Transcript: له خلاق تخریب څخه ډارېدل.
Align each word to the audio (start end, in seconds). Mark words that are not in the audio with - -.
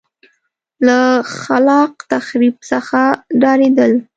له 0.85 0.99
خلاق 1.39 1.93
تخریب 2.11 2.55
څخه 2.71 3.01
ډارېدل. 3.41 3.91